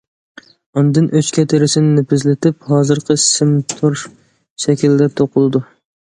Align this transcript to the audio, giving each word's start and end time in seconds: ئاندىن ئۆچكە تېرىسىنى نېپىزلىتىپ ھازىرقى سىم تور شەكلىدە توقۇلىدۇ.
ئاندىن 0.81 1.09
ئۆچكە 1.17 1.43
تېرىسىنى 1.51 1.91
نېپىزلىتىپ 1.97 2.65
ھازىرقى 2.69 3.17
سىم 3.25 3.51
تور 3.73 3.99
شەكلىدە 4.65 5.09
توقۇلىدۇ. 5.21 5.63